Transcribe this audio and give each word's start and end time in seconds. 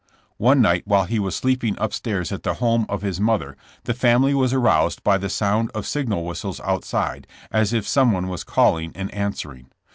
One 0.39 0.61
night 0.63 0.81
while 0.87 1.03
he 1.03 1.19
was 1.19 1.35
sleeping 1.35 1.77
upstairs 1.79 2.31
at 2.31 2.41
the 2.41 2.55
home 2.55 2.87
of 2.89 3.03
his 3.03 3.19
mother 3.21 3.55
the 3.83 3.93
family 3.93 4.33
was 4.33 4.51
aroused 4.51 5.03
by 5.03 5.19
the 5.19 5.29
sound 5.29 5.69
of 5.75 5.85
signal 5.85 6.25
whistles 6.25 6.59
outside, 6.61 7.27
as 7.51 7.71
if 7.71 7.87
someone 7.87 8.27
was 8.27 8.43
calling 8.43 8.93
and 8.95 9.13
answering. 9.13 9.67